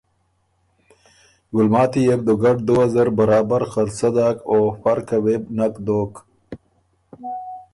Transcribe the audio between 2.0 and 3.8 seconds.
يې بو دُوګډ دُوه زر برابر